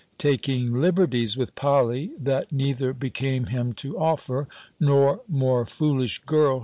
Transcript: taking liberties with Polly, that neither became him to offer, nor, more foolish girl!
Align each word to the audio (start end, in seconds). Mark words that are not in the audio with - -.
taking 0.17 0.73
liberties 0.73 1.37
with 1.37 1.53
Polly, 1.53 2.11
that 2.19 2.51
neither 2.51 2.91
became 2.91 3.45
him 3.45 3.71
to 3.73 3.99
offer, 3.99 4.47
nor, 4.79 5.21
more 5.29 5.63
foolish 5.67 6.17
girl! 6.25 6.59